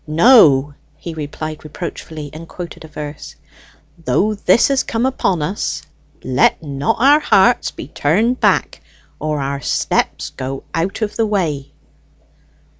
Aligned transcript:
"No," 0.07 0.73
he 0.97 1.13
replied 1.13 1.63
reproachfully, 1.63 2.31
and 2.33 2.47
quoted 2.49 2.83
a 2.83 2.87
verse: 2.87 3.35
"Though 4.03 4.33
this 4.33 4.69
has 4.69 4.81
come 4.81 5.05
upon 5.05 5.43
us, 5.43 5.83
let 6.23 6.63
not 6.63 6.95
our 6.99 7.19
hearts 7.19 7.69
be 7.69 7.87
turned 7.87 8.39
back, 8.39 8.81
or 9.19 9.39
our 9.39 9.61
steps 9.61 10.31
go 10.31 10.63
out 10.73 11.03
of 11.03 11.15
the 11.17 11.27
way." 11.27 11.71